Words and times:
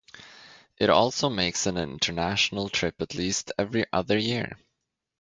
It 0.79 0.89
also 0.89 1.29
makes 1.29 1.67
an 1.67 1.77
international 1.77 2.69
trip 2.69 2.99
at 3.03 3.13
least 3.13 3.51
every 3.59 3.85
other 3.93 4.17
year. 4.17 4.57